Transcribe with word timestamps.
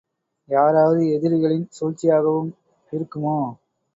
யாராவது 0.49 1.01
எதிரிகளின் 1.09 1.67
சூழ்ச்சியாகவும் 1.71 2.49
இருக்குமோ?. 2.93 3.37